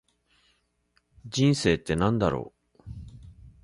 [1.29, 2.83] 人生って何だろう。